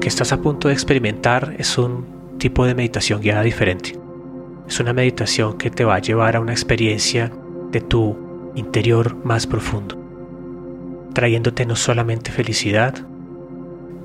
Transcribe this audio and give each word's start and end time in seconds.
Que 0.00 0.08
estás 0.08 0.32
a 0.32 0.40
punto 0.40 0.68
de 0.68 0.74
experimentar 0.74 1.54
es 1.58 1.76
un 1.76 2.38
tipo 2.38 2.64
de 2.64 2.74
meditación 2.74 3.20
guiada 3.20 3.42
diferente. 3.42 3.98
Es 4.66 4.80
una 4.80 4.94
meditación 4.94 5.58
que 5.58 5.70
te 5.70 5.84
va 5.84 5.96
a 5.96 6.00
llevar 6.00 6.36
a 6.36 6.40
una 6.40 6.52
experiencia 6.52 7.30
de 7.70 7.82
tu 7.82 8.16
interior 8.54 9.14
más 9.24 9.46
profundo, 9.46 9.98
trayéndote 11.12 11.66
no 11.66 11.76
solamente 11.76 12.30
felicidad, 12.30 12.94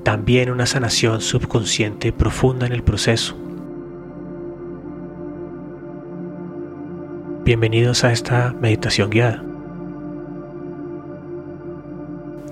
también 0.02 0.50
una 0.50 0.66
sanación 0.66 1.22
subconsciente 1.22 2.12
profunda 2.12 2.66
en 2.66 2.72
el 2.72 2.82
proceso. 2.82 3.34
Bienvenidos 7.42 8.04
a 8.04 8.12
esta 8.12 8.54
meditación 8.60 9.08
guiada. 9.08 9.42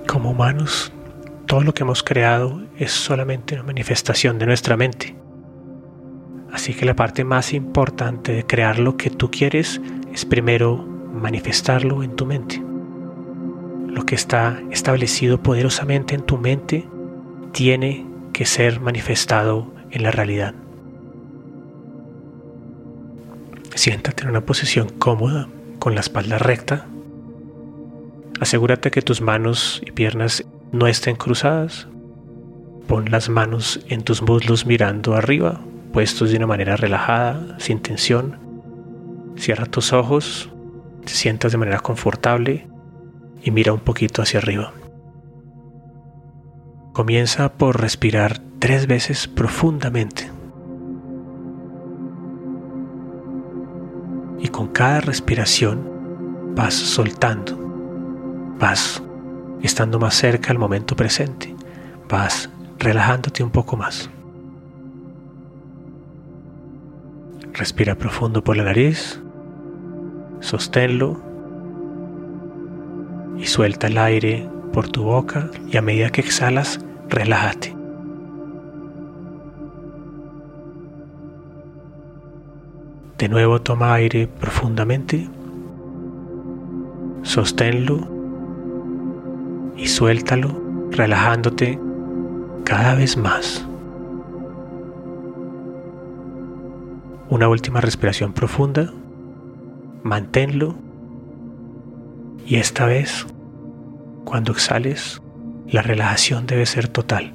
Como 0.07 0.31
humanos, 0.31 0.91
todo 1.55 1.63
lo 1.63 1.73
que 1.73 1.83
hemos 1.83 2.03
creado 2.03 2.61
es 2.77 2.91
solamente 2.91 3.55
una 3.55 3.63
manifestación 3.63 4.37
de 4.37 4.45
nuestra 4.45 4.75
mente. 4.75 5.15
Así 6.51 6.73
que 6.73 6.83
la 6.83 6.97
parte 6.97 7.23
más 7.23 7.53
importante 7.53 8.33
de 8.33 8.45
crear 8.45 8.77
lo 8.77 8.97
que 8.97 9.09
tú 9.09 9.31
quieres 9.31 9.79
es 10.13 10.25
primero 10.25 10.75
manifestarlo 10.75 12.03
en 12.03 12.13
tu 12.17 12.25
mente. 12.25 12.61
Lo 13.87 14.05
que 14.05 14.15
está 14.15 14.61
establecido 14.69 15.41
poderosamente 15.41 16.13
en 16.13 16.23
tu 16.23 16.37
mente 16.37 16.89
tiene 17.53 18.05
que 18.33 18.45
ser 18.45 18.81
manifestado 18.81 19.73
en 19.91 20.03
la 20.03 20.11
realidad. 20.11 20.55
Siéntate 23.75 24.23
en 24.23 24.29
una 24.31 24.41
posición 24.41 24.89
cómoda, 24.89 25.47
con 25.79 25.95
la 25.95 26.01
espalda 26.01 26.37
recta. 26.37 26.85
Asegúrate 28.41 28.91
que 28.91 29.01
tus 29.01 29.21
manos 29.21 29.81
y 29.85 29.91
piernas 29.91 30.43
no 30.71 30.87
estén 30.87 31.15
cruzadas. 31.15 31.87
Pon 32.87 33.09
las 33.09 33.29
manos 33.29 33.79
en 33.87 34.03
tus 34.03 34.21
muslos 34.21 34.65
mirando 34.65 35.15
arriba, 35.15 35.61
puestos 35.91 36.31
de 36.31 36.37
una 36.37 36.47
manera 36.47 36.75
relajada, 36.75 37.57
sin 37.59 37.79
tensión. 37.79 38.37
Cierra 39.37 39.65
tus 39.65 39.93
ojos, 39.93 40.49
te 41.03 41.11
sientas 41.13 41.51
de 41.51 41.57
manera 41.57 41.79
confortable 41.79 42.67
y 43.43 43.51
mira 43.51 43.73
un 43.73 43.79
poquito 43.79 44.21
hacia 44.21 44.39
arriba. 44.39 44.73
Comienza 46.93 47.53
por 47.53 47.81
respirar 47.81 48.39
tres 48.59 48.87
veces 48.87 49.27
profundamente. 49.27 50.31
Y 54.39 54.47
con 54.49 54.67
cada 54.67 55.01
respiración 55.01 56.53
vas 56.55 56.73
soltando, 56.73 57.57
vas 58.59 59.03
estando 59.63 59.99
más 59.99 60.15
cerca 60.15 60.51
al 60.51 60.59
momento 60.59 60.95
presente, 60.95 61.55
vas 62.09 62.49
relajándote 62.79 63.43
un 63.43 63.49
poco 63.49 63.77
más. 63.77 64.09
Respira 67.53 67.95
profundo 67.95 68.43
por 68.43 68.57
la 68.57 68.63
nariz, 68.63 69.21
sosténlo 70.41 71.19
y 73.37 73.45
suelta 73.45 73.87
el 73.87 73.97
aire 73.97 74.49
por 74.73 74.89
tu 74.89 75.03
boca 75.03 75.49
y 75.71 75.77
a 75.77 75.81
medida 75.81 76.09
que 76.09 76.21
exhalas, 76.21 76.79
relájate. 77.09 77.75
De 83.17 83.29
nuevo 83.29 83.61
toma 83.61 83.93
aire 83.93 84.27
profundamente, 84.27 85.29
sosténlo 87.23 88.14
y 89.77 89.87
suéltalo, 89.87 90.61
relajándote 90.91 91.79
cada 92.63 92.95
vez 92.95 93.17
más. 93.17 93.65
Una 97.29 97.47
última 97.47 97.81
respiración 97.81 98.33
profunda, 98.33 98.93
manténlo 100.03 100.75
y 102.45 102.57
esta 102.57 102.85
vez 102.85 103.25
cuando 104.25 104.51
exhales, 104.51 105.21
la 105.67 105.81
relajación 105.81 106.45
debe 106.45 106.65
ser 106.65 106.87
total. 106.87 107.33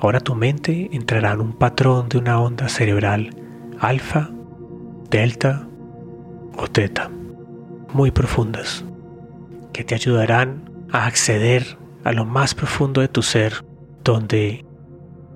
Ahora 0.00 0.20
tu 0.20 0.34
mente 0.34 0.88
entrará 0.92 1.32
en 1.32 1.40
un 1.40 1.52
patrón 1.52 2.08
de 2.08 2.18
una 2.18 2.40
onda 2.40 2.68
cerebral 2.68 3.30
alfa, 3.80 4.30
delta 5.10 5.66
o 6.56 6.68
teta, 6.68 7.10
muy 7.92 8.10
profundas, 8.10 8.84
que 9.72 9.84
te 9.84 9.94
ayudarán 9.94 10.70
a 10.92 11.06
acceder 11.06 11.78
a 12.04 12.12
lo 12.12 12.24
más 12.24 12.54
profundo 12.54 13.00
de 13.00 13.08
tu 13.08 13.22
ser, 13.22 13.64
donde 14.04 14.64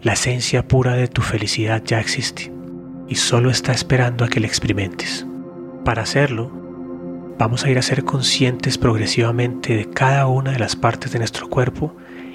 la 0.03 0.15
esencia 0.15 0.67
pura 0.67 0.95
de 0.95 1.09
tu 1.09 1.22
felicidad 1.22 1.83
ya 1.84 2.00
existe 2.00 2.53
y 3.09 3.17
solo 3.17 3.50
está 3.50 3.73
esperando 3.73 4.25
a 4.25 4.28
que 4.28 4.41
la 4.41 4.47
experimentes. 4.47 5.27
Para 5.84 6.03
hacerlo, 6.03 6.50
vamos 7.39 7.65
a 7.65 7.71
ir 7.71 7.78
a 7.78 7.83
ser 7.83 8.05
conscientes 8.05 8.78
progresivamente 8.78 9.77
de 9.77 9.91
cada 9.91 10.27
una 10.27 10.53
de 10.53 10.59
las 10.59 10.77
partes 10.77 11.12
de 11.12 11.19
nuestro 11.19 11.49
cuerpo 11.49 11.94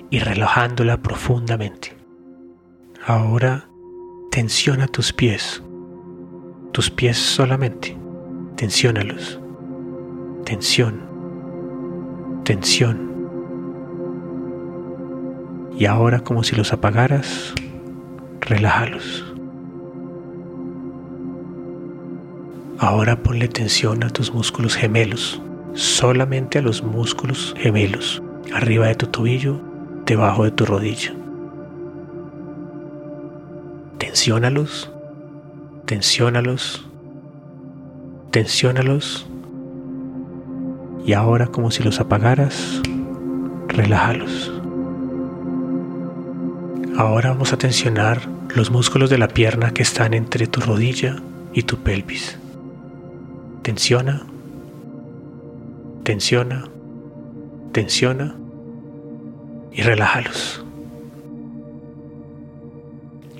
y 0.09 0.19
relajándola 0.19 1.01
profundamente. 1.01 1.95
Ahora 3.05 3.67
tensiona 4.31 4.87
tus 4.87 5.13
pies, 5.13 5.63
tus 6.71 6.89
pies 6.91 7.17
solamente, 7.17 7.97
tensiónalos, 8.55 9.39
tensión, 10.45 11.08
tensión. 12.43 13.09
Y 15.77 15.85
ahora 15.85 16.19
como 16.19 16.43
si 16.43 16.55
los 16.55 16.73
apagaras, 16.73 17.53
relájalos. 18.41 19.25
Ahora 22.79 23.21
ponle 23.21 23.47
tensión 23.47 24.03
a 24.03 24.09
tus 24.09 24.33
músculos 24.33 24.75
gemelos, 24.75 25.41
solamente 25.73 26.59
a 26.59 26.61
los 26.61 26.81
músculos 26.81 27.53
gemelos, 27.57 28.23
arriba 28.53 28.87
de 28.87 28.95
tu 28.95 29.07
tobillo, 29.07 29.59
debajo 30.05 30.45
de 30.45 30.51
tu 30.51 30.65
rodilla. 30.65 31.13
Tensiónalos, 33.97 34.91
tensiónalos, 35.85 36.87
tensiónalos. 38.31 39.27
Y 41.09 41.13
ahora 41.13 41.47
como 41.47 41.71
si 41.71 41.81
los 41.81 41.99
apagaras, 41.99 42.83
relájalos. 43.67 44.53
Ahora 46.99 47.31
vamos 47.31 47.51
a 47.51 47.57
tensionar 47.57 48.29
los 48.53 48.69
músculos 48.69 49.09
de 49.09 49.17
la 49.17 49.27
pierna 49.27 49.73
que 49.73 49.81
están 49.81 50.13
entre 50.13 50.45
tu 50.45 50.61
rodilla 50.61 51.15
y 51.51 51.63
tu 51.63 51.77
pelvis. 51.77 52.37
Tensiona, 53.63 54.21
tensiona, 56.03 56.65
tensiona 57.71 58.35
y 59.71 59.81
relájalos. 59.81 60.63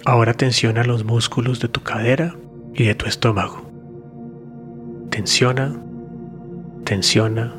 Ahora 0.05 0.33
tensiona 0.33 0.83
los 0.83 1.05
músculos 1.05 1.59
de 1.59 1.67
tu 1.67 1.83
cadera 1.83 2.35
y 2.73 2.85
de 2.85 2.95
tu 2.95 3.05
estómago. 3.05 3.61
Tensiona, 5.11 5.79
tensiona, 6.83 7.58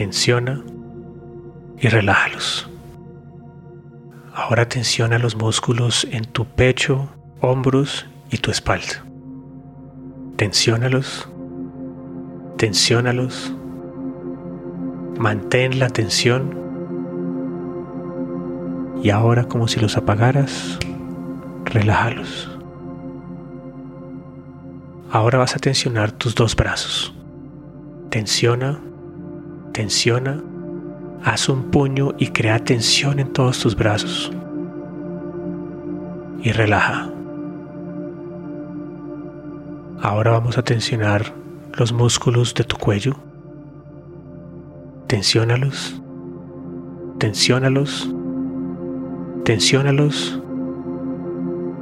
tensiona 0.00 0.64
y 1.78 1.88
relájalos. 1.88 2.70
Ahora 4.34 4.66
tensiona 4.66 5.18
los 5.18 5.36
músculos 5.36 6.08
en 6.10 6.24
tu 6.24 6.46
pecho, 6.46 7.10
hombros 7.42 8.06
y 8.30 8.38
tu 8.38 8.50
espalda. 8.50 9.04
Tensiónalos, 10.36 11.28
tensiónalos, 12.56 13.54
mantén 15.18 15.78
la 15.78 15.90
tensión 15.90 16.58
y 19.02 19.10
ahora 19.10 19.44
como 19.44 19.68
si 19.68 19.80
los 19.80 19.98
apagaras, 19.98 20.78
relájalos. 21.66 22.58
Ahora 25.10 25.36
vas 25.36 25.56
a 25.56 25.58
tensionar 25.58 26.10
tus 26.10 26.34
dos 26.34 26.56
brazos. 26.56 27.14
Tensiona, 28.08 28.80
tensiona, 29.72 30.42
haz 31.24 31.48
un 31.48 31.70
puño 31.70 32.14
y 32.18 32.28
crea 32.28 32.58
tensión 32.64 33.18
en 33.18 33.32
todos 33.32 33.58
tus 33.58 33.76
brazos. 33.76 34.32
Y 36.42 36.52
relaja. 36.52 37.10
Ahora 40.00 40.30
vamos 40.30 40.56
a 40.56 40.62
tensionar 40.62 41.34
los 41.74 41.92
músculos 41.92 42.54
de 42.54 42.64
tu 42.64 42.76
cuello. 42.78 43.16
Tensiónalos, 45.06 46.00
tensiónalos, 47.18 48.10
tensiónalos 49.44 50.40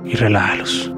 y 0.04 0.14
relájalos. 0.16 0.92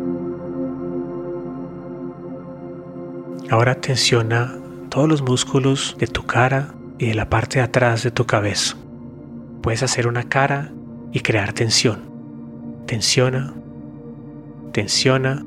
Ahora 3.51 3.75
tensiona 3.75 4.55
todos 4.89 5.09
los 5.09 5.23
músculos 5.23 5.97
de 5.99 6.07
tu 6.07 6.25
cara 6.25 6.73
y 7.01 7.07
de 7.07 7.15
la 7.15 7.31
parte 7.31 7.59
de 7.59 7.65
atrás 7.65 8.03
de 8.03 8.11
tu 8.11 8.27
cabeza. 8.27 8.77
Puedes 9.63 9.83
hacer 9.83 10.07
una 10.07 10.25
cara 10.25 10.71
y 11.13 11.21
crear 11.21 11.55
tensión. 11.55 12.03
Tensiona, 12.87 13.55
tensiona, 14.73 15.43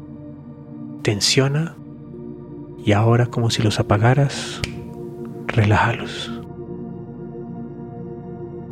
tensiona 1.04 1.76
y 2.84 2.94
ahora 2.94 3.28
como 3.28 3.52
si 3.52 3.62
los 3.62 3.80
apagaras, 3.80 4.62
relájalos. 5.46 6.32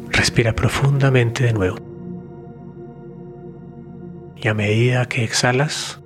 Respira 0.10 0.54
profundamente 0.54 1.44
de 1.44 1.54
nuevo. 1.54 1.78
Y 4.38 4.48
a 4.48 4.56
medida 4.56 5.06
que 5.06 5.24
exhalas, 5.24 6.02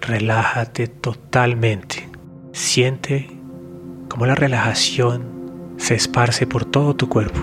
relájate 0.00 0.86
totalmente. 0.86 2.08
Siente 2.52 3.36
cómo 4.08 4.26
la 4.26 4.36
relajación 4.36 5.37
se 5.78 5.94
esparce 5.94 6.46
por 6.46 6.66
todo 6.66 6.94
tu 6.94 7.08
cuerpo. 7.08 7.40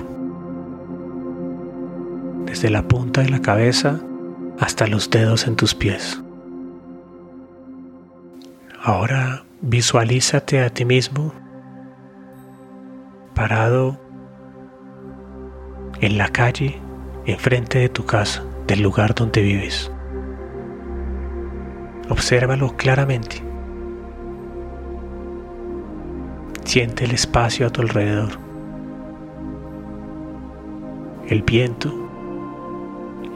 Desde 2.46 2.70
la 2.70 2.88
punta 2.88 3.22
de 3.22 3.30
la 3.30 3.42
cabeza 3.42 4.00
hasta 4.60 4.86
los 4.86 5.10
dedos 5.10 5.48
en 5.48 5.56
tus 5.56 5.74
pies. 5.74 6.22
Ahora 8.84 9.46
visualízate 9.62 10.62
a 10.62 10.70
ti 10.70 10.86
mismo 10.86 11.34
parado 13.34 14.00
en 16.02 16.18
la 16.18 16.30
calle 16.30 16.80
enfrente 17.26 17.80
de 17.80 17.90
tu 17.90 18.06
casa, 18.06 18.44
del 18.68 18.82
lugar 18.82 19.16
donde 19.16 19.42
vives. 19.42 19.92
Obsérvalo 22.10 22.76
claramente. 22.78 23.44
Siente 26.76 27.06
el 27.06 27.12
espacio 27.12 27.68
a 27.68 27.70
tu 27.70 27.84
alrededor, 27.84 28.38
el 31.30 31.42
viento, 31.44 31.90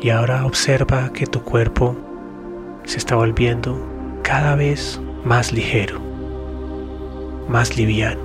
y 0.02 0.10
ahora 0.10 0.46
observa 0.46 1.14
que 1.14 1.26
tu 1.26 1.42
cuerpo 1.42 1.96
se 2.84 2.98
está 2.98 3.16
volviendo 3.16 3.82
cada 4.24 4.56
vez 4.56 5.00
más 5.24 5.54
ligero, 5.54 6.02
más 7.48 7.78
liviano. 7.78 8.20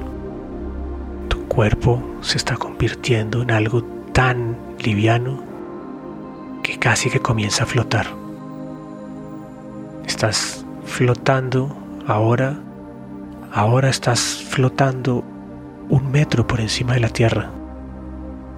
Tu 1.28 1.46
cuerpo 1.46 2.02
se 2.20 2.36
está 2.36 2.56
convirtiendo 2.56 3.42
en 3.42 3.52
algo 3.52 3.84
tan 4.12 4.58
liviano 4.80 5.44
que 6.64 6.76
casi 6.80 7.08
que 7.08 7.20
comienza 7.20 7.62
a 7.62 7.66
flotar. 7.68 8.08
Estás 10.08 10.66
flotando 10.84 11.72
ahora, 12.04 12.58
ahora 13.52 13.90
estás 13.90 14.43
flotando 14.54 15.24
un 15.88 16.12
metro 16.12 16.46
por 16.46 16.60
encima 16.60 16.94
de 16.94 17.00
la 17.00 17.08
tierra. 17.08 17.50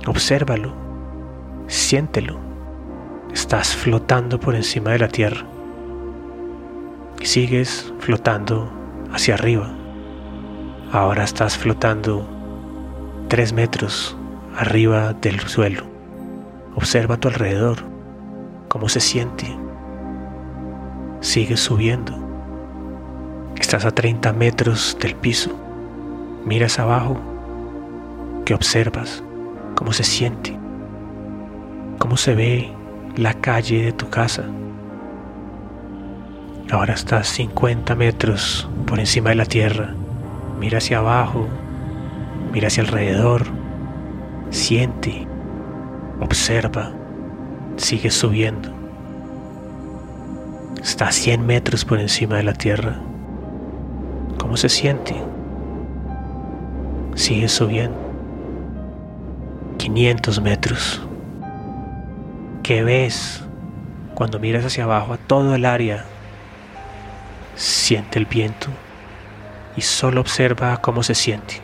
Obsérvalo, 0.06 0.74
siéntelo. 1.68 2.36
Estás 3.32 3.74
flotando 3.74 4.38
por 4.38 4.54
encima 4.54 4.90
de 4.90 4.98
la 4.98 5.08
tierra. 5.08 5.46
Y 7.18 7.24
sigues 7.24 7.94
flotando 7.98 8.70
hacia 9.10 9.36
arriba. 9.36 9.70
Ahora 10.92 11.24
estás 11.24 11.56
flotando 11.56 12.28
tres 13.28 13.54
metros 13.54 14.18
arriba 14.54 15.14
del 15.14 15.40
suelo. 15.40 15.84
Observa 16.74 17.14
a 17.14 17.20
tu 17.20 17.28
alrededor, 17.28 17.78
cómo 18.68 18.90
se 18.90 19.00
siente 19.00 19.46
Sigues 21.20 21.60
subiendo. 21.60 22.12
Estás 23.58 23.86
a 23.86 23.92
30 23.92 24.34
metros 24.34 24.94
del 25.00 25.14
piso. 25.14 25.65
Miras 26.46 26.78
abajo. 26.78 27.16
¿Qué 28.44 28.54
observas? 28.54 29.20
¿Cómo 29.74 29.92
se 29.92 30.04
siente? 30.04 30.56
¿Cómo 31.98 32.16
se 32.16 32.36
ve 32.36 32.70
la 33.16 33.34
calle 33.34 33.86
de 33.86 33.92
tu 33.92 34.08
casa? 34.10 34.44
Ahora 36.70 36.94
estás 36.94 37.26
50 37.30 37.96
metros 37.96 38.68
por 38.86 39.00
encima 39.00 39.30
de 39.30 39.34
la 39.34 39.44
tierra. 39.44 39.96
Mira 40.60 40.78
hacia 40.78 40.98
abajo. 40.98 41.48
Mira 42.52 42.68
hacia 42.68 42.84
alrededor. 42.84 43.46
Siente. 44.50 45.26
Observa. 46.20 46.92
Sigue 47.76 48.12
subiendo. 48.12 48.70
Está 50.80 51.08
a 51.08 51.12
100 51.12 51.44
metros 51.44 51.84
por 51.84 51.98
encima 51.98 52.36
de 52.36 52.44
la 52.44 52.52
tierra. 52.52 53.00
¿Cómo 54.38 54.56
se 54.56 54.68
siente? 54.68 55.16
Sigue 57.16 57.48
subiendo. 57.48 57.98
500 59.78 60.40
metros. 60.42 61.02
¿Qué 62.62 62.84
ves 62.84 63.42
cuando 64.14 64.38
miras 64.38 64.66
hacia 64.66 64.84
abajo 64.84 65.14
a 65.14 65.16
todo 65.16 65.54
el 65.54 65.64
área? 65.64 66.04
Siente 67.54 68.18
el 68.18 68.26
viento 68.26 68.68
y 69.76 69.80
solo 69.80 70.20
observa 70.20 70.76
cómo 70.82 71.02
se 71.02 71.14
siente. 71.14 71.62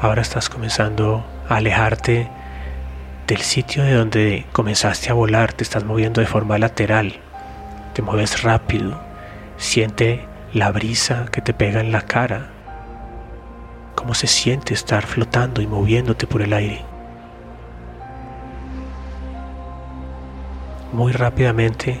Ahora 0.00 0.22
estás 0.22 0.48
comenzando 0.48 1.24
a 1.48 1.56
alejarte 1.56 2.28
del 3.26 3.40
sitio 3.40 3.82
de 3.82 3.94
donde 3.94 4.46
comenzaste 4.52 5.10
a 5.10 5.14
volar, 5.14 5.52
te 5.52 5.64
estás 5.64 5.82
moviendo 5.82 6.20
de 6.20 6.26
forma 6.28 6.56
lateral, 6.56 7.14
te 7.94 8.02
mueves 8.02 8.42
rápido, 8.42 9.00
siente 9.56 10.24
la 10.54 10.70
brisa 10.70 11.26
que 11.32 11.40
te 11.40 11.52
pega 11.52 11.80
en 11.80 11.90
la 11.90 12.02
cara, 12.02 12.46
cómo 13.96 14.14
se 14.14 14.28
siente 14.28 14.72
estar 14.72 15.04
flotando 15.04 15.60
y 15.60 15.66
moviéndote 15.66 16.28
por 16.28 16.42
el 16.42 16.52
aire. 16.52 16.82
Muy 20.92 21.10
rápidamente 21.10 22.00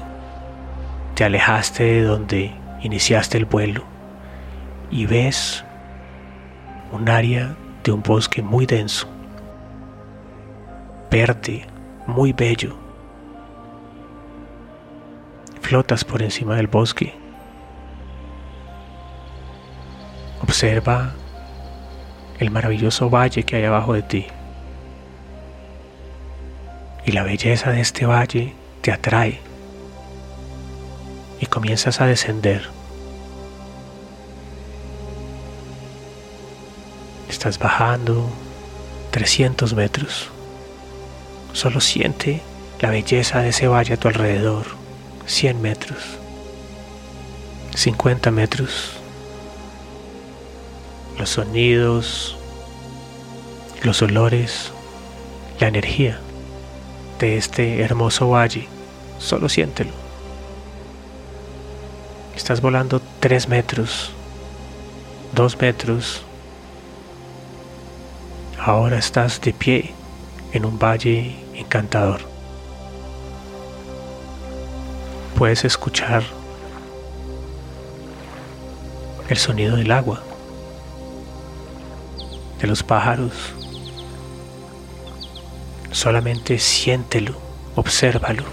te 1.16 1.24
alejaste 1.24 1.82
de 1.82 2.02
donde 2.02 2.54
iniciaste 2.80 3.36
el 3.38 3.44
vuelo 3.44 3.82
y 4.88 5.06
ves 5.06 5.64
un 6.92 7.08
área 7.08 7.56
de 7.82 7.90
un 7.90 8.02
bosque 8.02 8.40
muy 8.40 8.66
denso 8.66 9.08
verde, 11.10 11.66
muy 12.06 12.32
bello. 12.32 12.76
Flotas 15.60 16.04
por 16.04 16.22
encima 16.22 16.56
del 16.56 16.66
bosque. 16.66 17.23
Observa 20.54 21.10
el 22.38 22.52
maravilloso 22.52 23.10
valle 23.10 23.42
que 23.42 23.56
hay 23.56 23.64
abajo 23.64 23.92
de 23.92 24.02
ti. 24.02 24.26
Y 27.04 27.10
la 27.10 27.24
belleza 27.24 27.72
de 27.72 27.80
este 27.80 28.06
valle 28.06 28.54
te 28.80 28.92
atrae. 28.92 29.40
Y 31.40 31.46
comienzas 31.46 32.00
a 32.00 32.06
descender. 32.06 32.68
Estás 37.28 37.58
bajando 37.58 38.30
300 39.10 39.74
metros. 39.74 40.30
Solo 41.52 41.80
siente 41.80 42.42
la 42.78 42.90
belleza 42.90 43.40
de 43.40 43.48
ese 43.48 43.66
valle 43.66 43.94
a 43.94 43.96
tu 43.96 44.06
alrededor. 44.06 44.66
100 45.26 45.60
metros. 45.60 45.98
50 47.74 48.30
metros. 48.30 49.00
Los 51.24 51.30
sonidos, 51.30 52.36
los 53.82 54.02
olores, 54.02 54.72
la 55.58 55.68
energía 55.68 56.20
de 57.18 57.38
este 57.38 57.80
hermoso 57.80 58.28
valle. 58.28 58.68
Solo 59.18 59.48
siéntelo. 59.48 59.92
Estás 62.36 62.60
volando 62.60 63.00
3 63.20 63.48
metros, 63.48 64.10
2 65.34 65.58
metros. 65.62 66.20
Ahora 68.62 68.98
estás 68.98 69.40
de 69.40 69.54
pie 69.54 69.94
en 70.52 70.66
un 70.66 70.78
valle 70.78 71.36
encantador. 71.54 72.20
Puedes 75.38 75.64
escuchar 75.64 76.22
el 79.30 79.38
sonido 79.38 79.76
del 79.76 79.90
agua, 79.90 80.22
los 82.66 82.82
pájaros. 82.82 83.32
Solamente 85.90 86.58
siéntelo, 86.58 87.36
obsérvalo. 87.74 88.44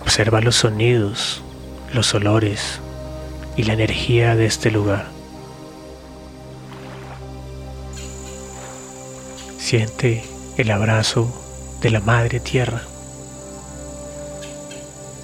Observa 0.00 0.40
los 0.40 0.56
sonidos, 0.56 1.42
los 1.92 2.14
olores 2.14 2.80
y 3.56 3.62
la 3.64 3.72
energía 3.72 4.34
de 4.36 4.46
este 4.46 4.70
lugar. 4.70 5.06
Siente 9.58 10.24
el 10.58 10.70
abrazo 10.70 11.32
de 11.80 11.90
la 11.90 12.00
Madre 12.00 12.40
Tierra, 12.40 12.82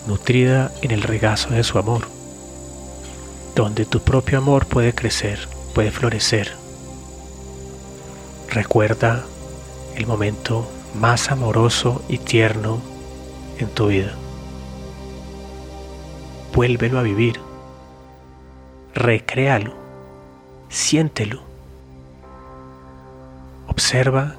nutrida 0.06 0.72
en 0.80 0.90
el 0.90 1.02
regazo 1.02 1.50
de 1.50 1.64
su 1.64 1.78
amor, 1.78 2.08
donde 3.58 3.86
tu 3.86 3.98
propio 3.98 4.38
amor 4.38 4.66
puede 4.66 4.94
crecer, 4.94 5.48
puede 5.74 5.90
florecer. 5.90 6.52
recuerda 8.48 9.24
el 9.96 10.06
momento 10.06 10.70
más 10.94 11.32
amoroso 11.32 12.02
y 12.08 12.18
tierno 12.18 12.78
en 13.58 13.68
tu 13.68 13.88
vida. 13.88 14.12
Vuélvelo 16.54 17.00
a 17.00 17.02
vivir. 17.02 17.40
Recréalo. 18.94 19.74
Siéntelo. 20.68 21.42
Observa 23.66 24.36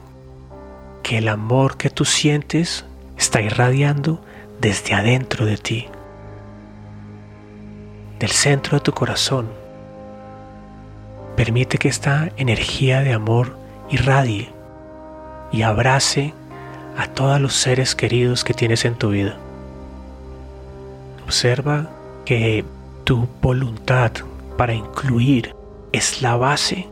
que 1.03 1.17
el 1.17 1.27
amor 1.27 1.75
que 1.75 1.89
tú 1.89 2.05
sientes 2.05 2.85
está 3.17 3.41
irradiando 3.41 4.21
desde 4.61 4.93
adentro 4.93 5.45
de 5.45 5.57
ti, 5.57 5.87
del 8.19 8.29
centro 8.31 8.77
de 8.77 8.83
tu 8.83 8.91
corazón. 8.91 9.47
Permite 11.35 11.77
que 11.77 11.87
esta 11.87 12.29
energía 12.35 13.01
de 13.01 13.13
amor 13.13 13.55
irradie 13.89 14.49
y 15.51 15.61
abrace 15.61 16.33
a 16.97 17.07
todos 17.07 17.39
los 17.39 17.53
seres 17.53 17.95
queridos 17.95 18.43
que 18.43 18.53
tienes 18.53 18.83
en 18.83 18.95
tu 18.95 19.09
vida. 19.09 19.37
Observa 21.23 21.89
que 22.25 22.65
tu 23.05 23.27
voluntad 23.41 24.11
para 24.57 24.73
incluir 24.73 25.55
es 25.91 26.21
la 26.21 26.35
base 26.35 26.87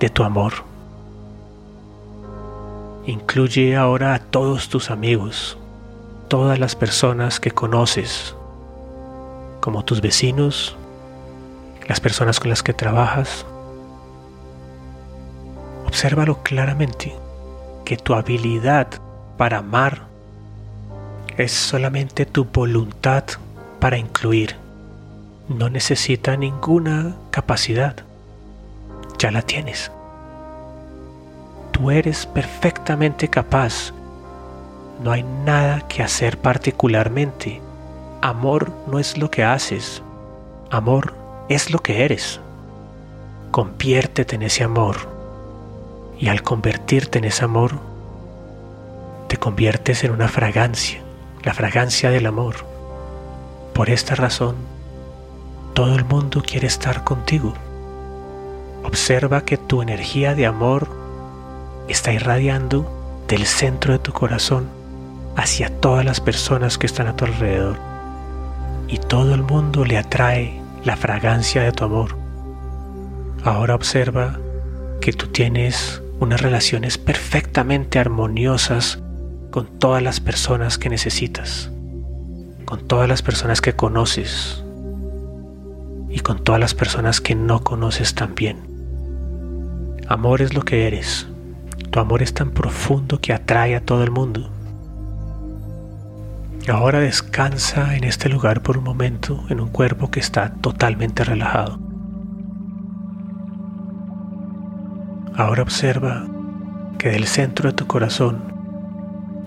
de 0.00 0.10
tu 0.10 0.24
amor. 0.24 0.52
Incluye 3.06 3.76
ahora 3.76 4.14
a 4.14 4.18
todos 4.18 4.68
tus 4.68 4.90
amigos, 4.90 5.56
todas 6.28 6.58
las 6.58 6.74
personas 6.74 7.40
que 7.40 7.52
conoces, 7.52 8.34
como 9.60 9.84
tus 9.84 10.00
vecinos, 10.00 10.76
las 11.88 12.00
personas 12.00 12.38
con 12.40 12.50
las 12.50 12.62
que 12.62 12.72
trabajas. 12.72 13.46
Obsérvalo 15.86 16.42
claramente, 16.42 17.14
que 17.84 17.96
tu 17.96 18.14
habilidad 18.14 18.88
para 19.36 19.58
amar 19.58 20.02
es 21.38 21.52
solamente 21.52 22.26
tu 22.26 22.44
voluntad 22.44 23.24
para 23.80 23.96
incluir. 23.96 24.56
No 25.48 25.70
necesita 25.70 26.36
ninguna 26.36 27.14
capacidad. 27.30 27.96
Ya 29.18 29.30
la 29.30 29.40
tienes. 29.40 29.90
Tú 31.72 31.90
eres 31.90 32.26
perfectamente 32.26 33.28
capaz. 33.28 33.92
No 35.02 35.12
hay 35.12 35.22
nada 35.22 35.86
que 35.88 36.02
hacer 36.02 36.38
particularmente. 36.38 37.62
Amor 38.20 38.72
no 38.88 38.98
es 38.98 39.16
lo 39.16 39.30
que 39.30 39.44
haces. 39.44 40.02
Amor 40.70 41.14
es 41.48 41.70
lo 41.70 41.78
que 41.78 42.04
eres. 42.04 42.40
Conviértete 43.52 44.34
en 44.34 44.42
ese 44.42 44.64
amor. 44.64 44.96
Y 46.18 46.26
al 46.28 46.42
convertirte 46.42 47.18
en 47.18 47.26
ese 47.26 47.44
amor, 47.44 47.78
te 49.28 49.36
conviertes 49.36 50.02
en 50.02 50.10
una 50.10 50.26
fragancia, 50.26 51.00
la 51.44 51.54
fragancia 51.54 52.10
del 52.10 52.26
amor. 52.26 52.56
Por 53.72 53.88
esta 53.88 54.16
razón, 54.16 54.56
todo 55.74 55.94
el 55.94 56.04
mundo 56.04 56.42
quiere 56.44 56.66
estar 56.66 57.04
contigo. 57.04 57.54
Observa 58.82 59.42
que 59.42 59.58
tu 59.58 59.80
energía 59.80 60.34
de 60.34 60.46
amor 60.46 60.88
está 61.86 62.12
irradiando 62.12 63.24
del 63.28 63.46
centro 63.46 63.92
de 63.92 64.00
tu 64.00 64.12
corazón 64.12 64.68
hacia 65.36 65.70
todas 65.80 66.04
las 66.04 66.20
personas 66.20 66.78
que 66.78 66.86
están 66.86 67.06
a 67.06 67.14
tu 67.14 67.24
alrededor. 67.24 67.97
Y 68.88 68.98
todo 68.98 69.34
el 69.34 69.42
mundo 69.42 69.84
le 69.84 69.98
atrae 69.98 70.60
la 70.84 70.96
fragancia 70.96 71.62
de 71.62 71.72
tu 71.72 71.84
amor. 71.84 72.16
Ahora 73.44 73.74
observa 73.74 74.38
que 75.00 75.12
tú 75.12 75.26
tienes 75.28 76.02
unas 76.20 76.40
relaciones 76.40 76.98
perfectamente 76.98 77.98
armoniosas 77.98 78.98
con 79.50 79.66
todas 79.78 80.02
las 80.02 80.20
personas 80.20 80.78
que 80.78 80.88
necesitas, 80.88 81.70
con 82.64 82.86
todas 82.86 83.08
las 83.08 83.22
personas 83.22 83.60
que 83.60 83.74
conoces 83.74 84.64
y 86.10 86.20
con 86.20 86.42
todas 86.42 86.60
las 86.60 86.74
personas 86.74 87.20
que 87.20 87.34
no 87.34 87.62
conoces 87.62 88.14
también. 88.14 88.58
Amor 90.08 90.42
es 90.42 90.54
lo 90.54 90.62
que 90.62 90.86
eres. 90.86 91.28
Tu 91.90 92.00
amor 92.00 92.22
es 92.22 92.34
tan 92.34 92.50
profundo 92.50 93.20
que 93.20 93.32
atrae 93.32 93.76
a 93.76 93.84
todo 93.84 94.02
el 94.02 94.10
mundo. 94.10 94.50
Ahora 96.70 97.00
descansa 97.00 97.96
en 97.96 98.04
este 98.04 98.28
lugar 98.28 98.62
por 98.62 98.76
un 98.76 98.84
momento 98.84 99.42
en 99.48 99.60
un 99.60 99.68
cuerpo 99.68 100.10
que 100.10 100.20
está 100.20 100.50
totalmente 100.50 101.24
relajado. 101.24 101.78
Ahora 105.34 105.62
observa 105.62 106.26
que 106.98 107.08
del 107.08 107.26
centro 107.26 107.70
de 107.70 107.74
tu 107.74 107.86
corazón 107.86 108.42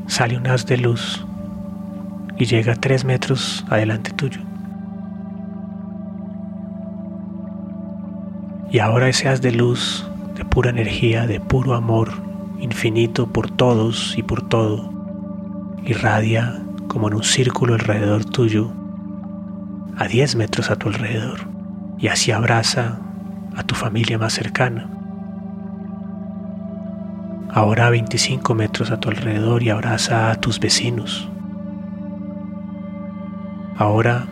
sale 0.07 0.35
un 0.35 0.47
haz 0.47 0.65
de 0.65 0.77
luz 0.77 1.23
y 2.37 2.45
llega 2.45 2.73
tres 2.75 3.05
metros 3.05 3.65
adelante 3.69 4.11
tuyo. 4.11 4.41
Y 8.71 8.79
ahora 8.79 9.09
ese 9.09 9.27
haz 9.27 9.41
de 9.41 9.51
luz, 9.51 10.09
de 10.35 10.43
pura 10.43 10.71
energía, 10.71 11.27
de 11.27 11.39
puro 11.39 11.75
amor, 11.75 12.09
infinito 12.59 13.27
por 13.27 13.51
todos 13.51 14.17
y 14.17 14.23
por 14.23 14.47
todo, 14.47 14.91
irradia 15.83 16.61
como 16.91 17.07
en 17.07 17.13
un 17.13 17.23
círculo 17.23 17.75
alrededor 17.75 18.25
tuyo, 18.25 18.71
a 19.97 20.07
10 20.07 20.35
metros 20.35 20.69
a 20.69 20.75
tu 20.75 20.89
alrededor, 20.89 21.47
y 21.97 22.07
así 22.07 22.31
abraza 22.31 22.99
a 23.55 23.63
tu 23.63 23.75
familia 23.75 24.17
más 24.17 24.33
cercana 24.33 24.89
ahora 27.53 27.87
a 27.87 27.89
25 27.89 28.55
metros 28.55 28.91
a 28.91 28.99
tu 28.99 29.09
alrededor 29.09 29.61
y 29.63 29.69
abraza 29.69 30.31
a 30.31 30.35
tus 30.35 30.59
vecinos. 30.59 31.29
Ahora 33.77 34.25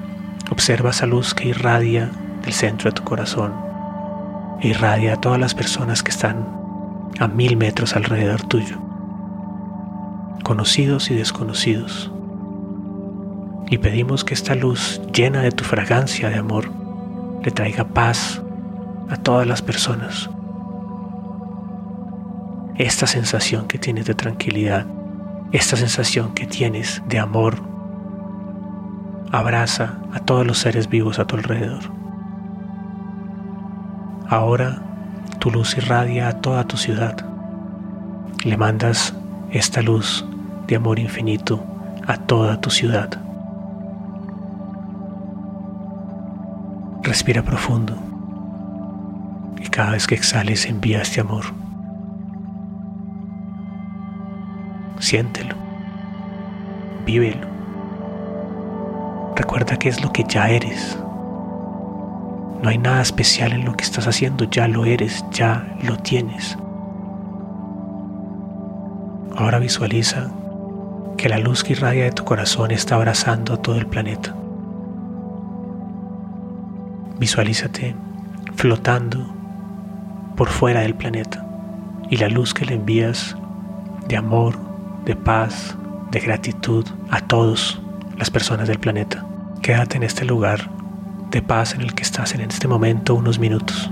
observa 0.51 0.91
esa 0.91 1.05
luz 1.05 1.33
que 1.33 1.49
irradia 1.49 2.09
del 2.43 2.53
centro 2.53 2.89
de 2.89 2.95
tu 2.95 3.03
corazón, 3.03 3.53
e 4.61 4.69
irradia 4.69 5.13
a 5.13 5.21
todas 5.21 5.39
las 5.39 5.53
personas 5.53 6.03
que 6.03 6.11
están 6.11 6.47
a 7.19 7.27
mil 7.27 7.57
metros 7.57 7.95
alrededor 7.95 8.41
tuyo, 8.43 8.77
conocidos 10.43 11.11
y 11.11 11.15
desconocidos. 11.15 12.11
Y 13.69 13.77
pedimos 13.77 14.23
que 14.23 14.33
esta 14.33 14.55
luz 14.55 15.01
llena 15.13 15.41
de 15.41 15.51
tu 15.51 15.63
fragancia 15.63 16.29
de 16.29 16.37
amor 16.37 16.71
le 17.43 17.51
traiga 17.51 17.85
paz 17.85 18.41
a 19.09 19.17
todas 19.17 19.47
las 19.47 19.61
personas 19.61 20.29
esta 22.79 23.07
sensación 23.07 23.67
que 23.67 23.77
tienes 23.77 24.05
de 24.05 24.15
tranquilidad, 24.15 24.87
esta 25.51 25.75
sensación 25.75 26.33
que 26.33 26.47
tienes 26.47 27.03
de 27.09 27.19
amor, 27.19 27.57
abraza 29.33 29.99
a 30.13 30.21
todos 30.21 30.47
los 30.47 30.59
seres 30.59 30.87
vivos 30.87 31.19
a 31.19 31.25
tu 31.25 31.35
alrededor. 31.35 31.81
Ahora 34.29 34.81
tu 35.39 35.51
luz 35.51 35.75
irradia 35.77 36.29
a 36.29 36.39
toda 36.39 36.63
tu 36.67 36.77
ciudad. 36.77 37.17
Le 38.45 38.55
mandas 38.55 39.13
esta 39.51 39.81
luz 39.81 40.25
de 40.67 40.77
amor 40.77 40.99
infinito 40.99 41.61
a 42.07 42.15
toda 42.15 42.61
tu 42.61 42.69
ciudad. 42.69 43.28
Respira 47.03 47.41
profundo 47.41 47.95
y 49.57 49.67
cada 49.69 49.91
vez 49.91 50.07
que 50.07 50.15
exhales 50.15 50.65
envía 50.65 51.01
este 51.01 51.21
amor. 51.21 51.45
Siéntelo. 54.99 55.55
Vívelo. 57.05 57.47
Recuerda 59.35 59.77
que 59.77 59.89
es 59.89 60.01
lo 60.03 60.11
que 60.11 60.25
ya 60.27 60.49
eres. 60.49 60.99
No 62.61 62.67
hay 62.67 62.77
nada 62.77 63.01
especial 63.01 63.53
en 63.53 63.63
lo 63.63 63.73
que 63.73 63.85
estás 63.85 64.05
haciendo, 64.05 64.43
ya 64.43 64.67
lo 64.67 64.83
eres, 64.83 65.23
ya 65.31 65.65
lo 65.81 65.97
tienes. 65.97 66.57
Ahora 69.37 69.59
visualiza 69.59 70.29
que 71.17 71.29
la 71.29 71.39
luz 71.39 71.63
que 71.63 71.71
irradia 71.73 72.03
de 72.03 72.11
tu 72.11 72.25
corazón 72.25 72.71
está 72.71 72.95
abrazando 72.95 73.53
a 73.53 73.61
todo 73.61 73.77
el 73.77 73.87
planeta. 73.87 74.35
Visualízate 77.19 77.95
flotando 78.55 79.33
por 80.35 80.49
fuera 80.49 80.81
del 80.81 80.95
planeta 80.95 81.45
y 82.09 82.17
la 82.17 82.29
luz 82.29 82.53
que 82.53 82.65
le 82.65 82.75
envías 82.75 83.35
de 84.07 84.17
amor, 84.17 84.57
de 85.05 85.15
paz, 85.15 85.75
de 86.11 86.19
gratitud 86.19 86.85
a 87.09 87.21
todos 87.21 87.81
las 88.17 88.29
personas 88.31 88.67
del 88.67 88.79
planeta. 88.79 89.25
Quédate 89.61 89.97
en 89.97 90.03
este 90.03 90.25
lugar 90.25 90.69
de 91.29 91.41
paz 91.41 91.75
en 91.75 91.81
el 91.81 91.93
que 91.93 92.03
estás 92.03 92.33
en 92.33 92.41
este 92.41 92.67
momento 92.67 93.15
unos 93.15 93.37
minutos. 93.37 93.91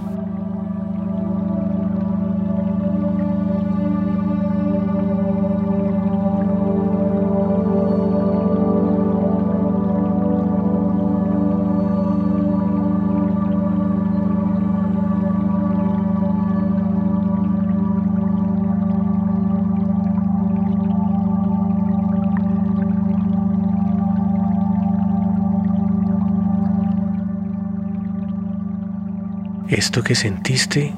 Esto 29.69 30.01
que 30.01 30.15
sentiste 30.15 30.93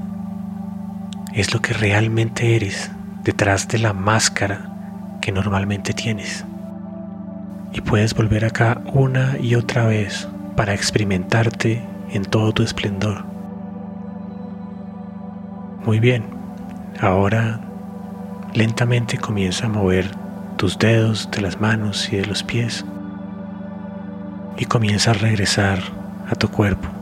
es 1.33 1.53
lo 1.53 1.61
que 1.61 1.73
realmente 1.73 2.55
eres 2.55 2.91
detrás 3.23 3.67
de 3.67 3.79
la 3.79 3.93
máscara 3.93 5.17
que 5.21 5.31
normalmente 5.31 5.93
tienes. 5.93 6.45
Y 7.73 7.81
puedes 7.81 8.13
volver 8.13 8.45
acá 8.45 8.81
una 8.93 9.37
y 9.39 9.55
otra 9.55 9.87
vez 9.87 10.27
para 10.55 10.73
experimentarte 10.73 11.81
en 12.11 12.25
todo 12.25 12.51
tu 12.51 12.61
esplendor. 12.61 13.23
Muy 15.85 15.99
bien, 15.99 16.23
ahora 17.01 17.61
lentamente 18.53 19.17
comienza 19.17 19.65
a 19.65 19.69
mover 19.69 20.11
tus 20.57 20.77
dedos 20.77 21.29
de 21.31 21.41
las 21.41 21.59
manos 21.59 22.11
y 22.11 22.17
de 22.17 22.25
los 22.25 22.43
pies 22.43 22.85
y 24.57 24.65
comienza 24.65 25.11
a 25.11 25.15
regresar 25.15 25.79
a 26.29 26.35
tu 26.35 26.49
cuerpo. 26.49 26.98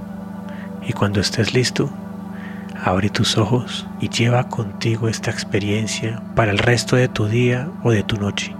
Y 0.87 0.93
cuando 0.93 1.19
estés 1.19 1.53
listo, 1.53 1.89
abre 2.83 3.09
tus 3.09 3.37
ojos 3.37 3.85
y 3.99 4.09
lleva 4.09 4.47
contigo 4.47 5.09
esta 5.09 5.31
experiencia 5.31 6.21
para 6.35 6.51
el 6.51 6.57
resto 6.57 6.95
de 6.95 7.09
tu 7.09 7.27
día 7.27 7.67
o 7.83 7.91
de 7.91 8.03
tu 8.03 8.17
noche. 8.17 8.55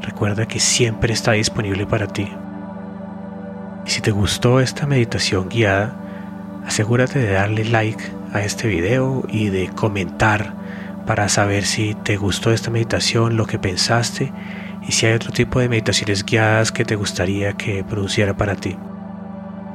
Recuerda 0.00 0.46
que 0.46 0.58
siempre 0.58 1.12
está 1.12 1.32
disponible 1.32 1.86
para 1.86 2.06
ti. 2.06 2.28
Y 3.86 3.90
si 3.90 4.00
te 4.00 4.10
gustó 4.10 4.60
esta 4.60 4.86
meditación 4.86 5.48
guiada, 5.48 5.94
asegúrate 6.66 7.18
de 7.18 7.32
darle 7.32 7.64
like 7.64 8.02
a 8.32 8.40
este 8.40 8.68
video 8.68 9.24
y 9.28 9.48
de 9.50 9.68
comentar 9.68 10.54
para 11.06 11.28
saber 11.28 11.64
si 11.64 11.94
te 11.94 12.16
gustó 12.16 12.52
esta 12.52 12.70
meditación, 12.70 13.36
lo 13.36 13.46
que 13.46 13.58
pensaste 13.58 14.32
y 14.88 14.92
si 14.92 15.06
hay 15.06 15.14
otro 15.14 15.30
tipo 15.30 15.60
de 15.60 15.68
meditaciones 15.68 16.24
guiadas 16.24 16.72
que 16.72 16.84
te 16.84 16.96
gustaría 16.96 17.52
que 17.52 17.84
produciera 17.84 18.36
para 18.36 18.56
ti. 18.56 18.76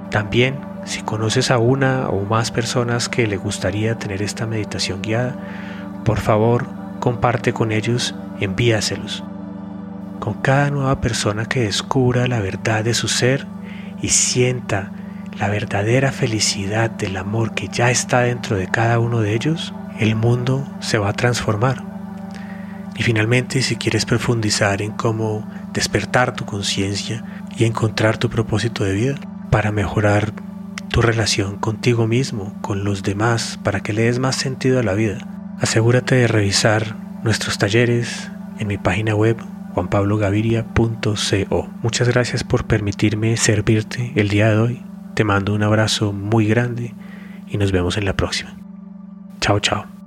También, 0.10 0.71
si 0.86 1.02
conoces 1.02 1.52
a 1.52 1.58
una 1.58 2.10
o 2.10 2.26
más 2.26 2.52
personas 2.52 3.10
que 3.10 3.28
le 3.28 3.38
gustaría 3.38 3.96
tener 3.96 4.22
esta 4.22 4.46
meditación 4.46 5.02
guiada, 5.02 5.36
por 6.04 6.20
favor 6.20 6.66
comparte 7.00 7.54
con 7.54 7.72
ellos, 7.72 8.16
envíaselos. 8.40 9.24
Con 10.20 10.36
cada 10.36 10.70
nueva 10.70 11.02
persona 11.02 11.46
que 11.46 11.62
descubra 11.62 12.28
la 12.28 12.40
verdad 12.40 12.84
de 12.84 12.94
su 12.94 13.08
ser 13.08 13.48
y 14.02 14.10
sienta 14.10 14.92
la 15.40 15.50
verdadera 15.50 16.12
felicidad 16.12 16.90
del 16.90 17.18
amor 17.18 17.54
que 17.54 17.68
ya 17.68 17.90
está 17.90 18.22
dentro 18.22 18.56
de 18.56 18.68
cada 18.68 19.00
uno 19.00 19.22
de 19.22 19.34
ellos, 19.34 19.74
el 20.00 20.16
mundo 20.16 20.68
se 20.80 20.98
va 20.98 21.10
a 21.10 21.14
transformar. 21.14 21.84
Y 22.96 23.04
finalmente, 23.04 23.62
si 23.62 23.78
quieres 23.78 24.06
profundizar 24.06 24.82
en 24.82 24.92
cómo 24.92 25.48
despertar 25.74 26.36
tu 26.36 26.46
conciencia 26.46 27.24
y 27.58 27.66
encontrar 27.66 28.18
tu 28.18 28.30
propósito 28.30 28.84
de 28.84 28.94
vida 28.94 29.16
para 29.50 29.72
mejorar 29.72 30.34
tu 30.92 31.02
relación 31.02 31.58
contigo 31.58 32.06
mismo, 32.06 32.56
con 32.62 32.84
los 32.84 33.02
demás, 33.04 33.60
para 33.64 33.80
que 33.80 33.94
le 33.94 34.04
des 34.04 34.20
más 34.20 34.36
sentido 34.36 34.80
a 34.80 34.84
la 34.84 34.94
vida, 34.94 35.56
asegúrate 35.60 36.16
de 36.16 36.28
revisar 36.28 36.98
nuestros 37.24 37.58
talleres 37.58 38.30
en 38.60 38.68
mi 38.68 38.78
página 38.78 39.16
web 39.16 39.38
juanpablogaviria.co. 39.74 41.70
Muchas 41.82 42.10
gracias 42.10 42.44
por 42.44 42.66
permitirme 42.66 43.38
servirte 43.38 44.12
el 44.16 44.28
día 44.28 44.50
de 44.50 44.58
hoy. 44.58 44.84
Te 45.16 45.24
mando 45.24 45.54
un 45.54 45.64
abrazo 45.64 46.12
muy 46.14 46.46
grande 46.46 46.94
y 47.48 47.58
nos 47.58 47.72
vemos 47.72 47.98
en 47.98 48.06
la 48.06 48.16
próxima. 48.16 48.58
Chao, 49.40 49.60
chao. 49.60 50.01